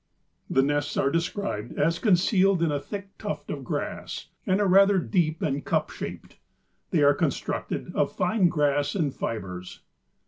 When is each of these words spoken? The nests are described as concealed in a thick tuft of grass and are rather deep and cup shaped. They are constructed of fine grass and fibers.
The 0.49 0.63
nests 0.63 0.97
are 0.97 1.11
described 1.11 1.77
as 1.77 1.99
concealed 1.99 2.63
in 2.63 2.71
a 2.71 2.79
thick 2.79 3.15
tuft 3.19 3.51
of 3.51 3.63
grass 3.63 4.29
and 4.47 4.59
are 4.59 4.65
rather 4.67 4.97
deep 4.97 5.43
and 5.43 5.63
cup 5.63 5.91
shaped. 5.91 6.39
They 6.89 7.03
are 7.03 7.13
constructed 7.13 7.93
of 7.93 8.11
fine 8.11 8.49
grass 8.49 8.95
and 8.95 9.13
fibers. 9.13 9.81